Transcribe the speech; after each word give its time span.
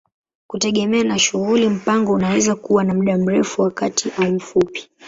Kutegemea 0.47 1.03
na 1.03 1.19
shughuli, 1.19 1.69
mpango 1.69 2.13
unaweza 2.13 2.55
kuwa 2.55 2.83
wa 2.83 2.93
muda 2.93 3.17
mrefu, 3.17 3.61
wa 3.61 3.71
kati 3.71 4.11
au 4.17 4.31
mfupi. 4.31 4.89